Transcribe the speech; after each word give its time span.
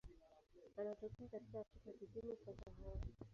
Anatokea 0.77 1.27
katika 1.27 1.59
Afrika 1.59 1.91
kusini 1.99 2.35
kwa 2.35 2.53
Sahara. 2.55 3.01